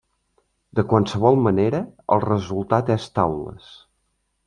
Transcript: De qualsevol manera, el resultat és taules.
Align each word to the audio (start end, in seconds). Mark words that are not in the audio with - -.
De 0.79 0.85
qualsevol 0.93 1.37
manera, 1.49 1.83
el 2.17 2.25
resultat 2.27 2.93
és 2.99 3.09
taules. 3.21 3.73